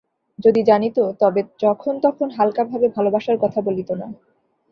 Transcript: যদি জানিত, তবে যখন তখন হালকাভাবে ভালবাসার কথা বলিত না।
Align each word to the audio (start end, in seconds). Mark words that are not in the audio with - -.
যদি 0.39 0.61
জানিত, 0.63 0.97
তবে 1.19 1.41
যখন 1.59 1.93
তখন 2.03 2.27
হালকাভাবে 2.37 2.87
ভালবাসার 2.89 3.37
কথা 3.37 3.59
বলিত 3.61 3.89
না। 3.93 4.07